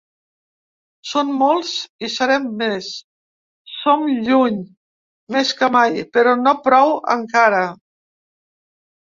Som 1.09 1.27
molts 1.41 1.73
i 2.07 2.09
serem 2.13 2.47
més; 2.61 2.87
som 3.73 4.07
lluny, 4.29 4.57
més 5.37 5.53
que 5.61 5.71
mai, 5.79 6.03
però 6.19 6.37
no 6.47 6.57
prou 6.71 6.99
encara. 7.19 7.65